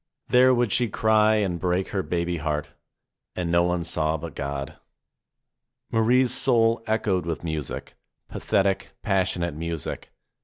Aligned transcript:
There 0.29 0.51
would 0.51 0.71
she 0.71 0.89
cry 0.89 1.35
and 1.35 1.59
break 1.59 1.89
her 1.89 2.01
baby 2.01 2.37
heart. 2.37 2.69
And 3.35 3.51
no 3.51 3.61
one 3.61 3.83
saw 3.83 4.17
but 4.17 4.33
God. 4.33 4.77
Marie's 5.91 6.33
soul 6.33 6.81
echoed 6.87 7.27
with 7.27 7.43
music, 7.43 7.93
pathetic, 8.27 8.93
passionate 9.03 9.53
music. 9.53 10.11